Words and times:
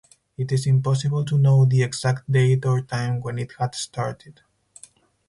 It 0.35 0.51
is 0.51 0.65
impossible 0.65 1.25
to 1.25 1.37
know 1.37 1.63
the 1.63 1.83
exact 1.83 2.31
date 2.31 2.65
or 2.65 2.81
time 2.81 3.21
when 3.21 3.37
it 3.37 3.51
had 3.59 3.75
started. 3.75 4.41